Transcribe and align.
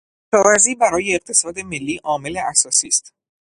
کشاورزی 0.33 0.75
برای 0.75 1.15
اقتصاد 1.15 1.59
ملی 1.59 1.97
عامل 2.03 2.37
اساسی 2.37 2.87
است. 2.87 3.13